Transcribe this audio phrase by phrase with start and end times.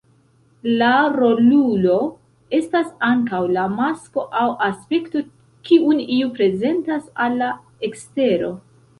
[0.77, 1.97] La rolulo
[2.59, 5.21] estas ankaŭ la masko aŭ aspekto
[5.69, 7.51] kiun iu prezentas al la
[7.89, 8.51] ekstero.